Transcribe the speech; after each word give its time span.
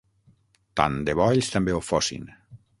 Tant 0.81 0.97
de 1.09 1.15
bo 1.21 1.29
ells 1.35 1.53
també 1.59 1.77
ho 1.77 1.85
fossin 1.93 2.29